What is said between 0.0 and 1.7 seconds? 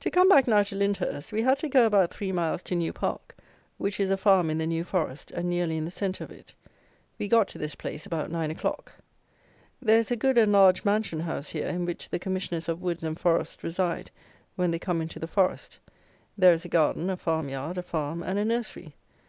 To come back now to Lyndhurst, we had to